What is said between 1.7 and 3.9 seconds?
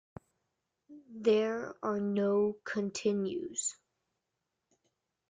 are no continues.